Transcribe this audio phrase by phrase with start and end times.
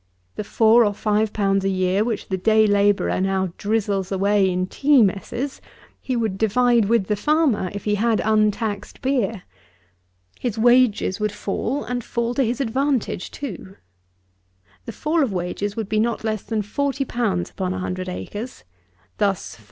[0.35, 4.65] The four or five pounds a year which the day labourer now drizzles away in
[4.65, 5.61] tea messes,
[6.01, 9.43] he would divide with the farmer, if he had untaxed beer.
[10.39, 13.75] His wages would fall, and fall to his advantage too.
[14.85, 18.63] The fall of wages would be not less than 40_l._ upon a hundred acres.
[19.19, 19.59] Thus 40_l.